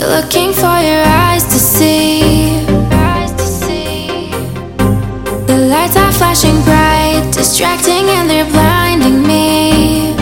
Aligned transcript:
Looking 0.00 0.54
for 0.54 0.80
your 0.80 1.04
eyes 1.04 1.44
to 1.44 1.58
see. 1.58 2.64
The 5.46 5.58
lights 5.68 5.94
are 5.96 6.10
flashing 6.12 6.62
bright, 6.62 7.30
distracting, 7.32 8.08
and 8.08 8.30
they're 8.30 8.46
blinding 8.46 9.22
me. 9.26 10.14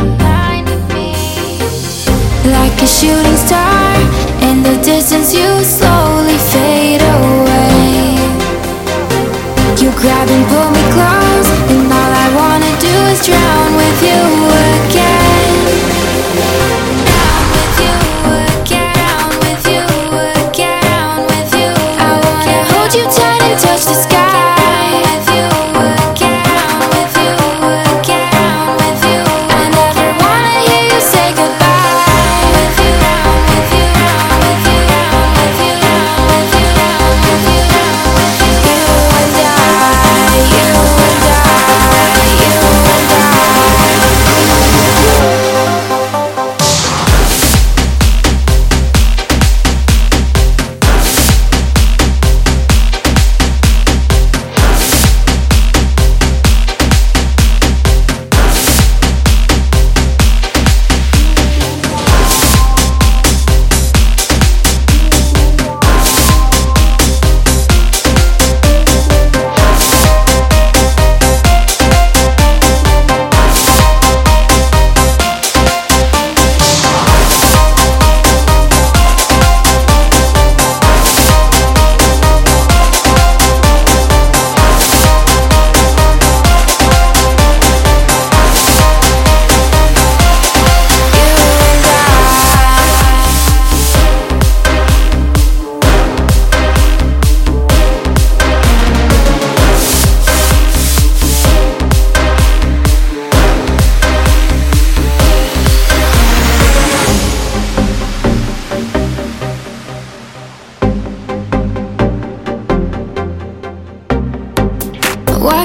Like 2.51 2.83
a 2.83 2.87
shooting 2.87 3.37
star 3.37 3.95
in 4.43 4.65
the 4.65 4.81
distance, 4.83 5.33
you. 5.33 5.62
Slip 5.62 5.88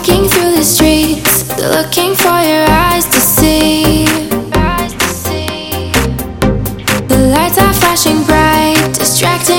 walking 0.06 0.28
through 0.28 0.52
the 0.52 0.64
streets, 0.64 1.44
they're 1.56 1.70
looking 1.70 2.14
for 2.14 2.40
your 2.42 2.66
eyes 2.68 3.06
to 3.06 3.20
see. 3.22 4.06
The 7.08 7.32
lights 7.34 7.58
are 7.58 7.74
flashing 7.74 8.24
bright, 8.24 8.96
distracted. 8.98 9.53